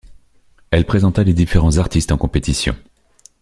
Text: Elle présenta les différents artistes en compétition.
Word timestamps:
Elle 0.71 0.85
présenta 0.87 1.23
les 1.23 1.35
différents 1.35 1.77
artistes 1.77 2.11
en 2.11 2.17
compétition. 2.17 2.75